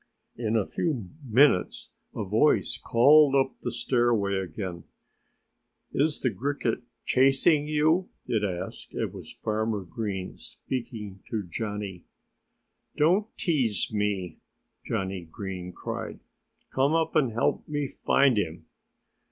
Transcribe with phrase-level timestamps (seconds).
[0.35, 4.85] In a few minutes a voice called up the stairway again.
[5.93, 8.95] "Is the Cricket chasing you?" it asked.
[8.95, 12.05] It was Farmer Green, speaking to Johnnie.
[12.97, 14.39] "Don't tease me!"
[14.83, 16.19] Johnnie Green cried.
[16.71, 18.65] "Come up and help me find him!"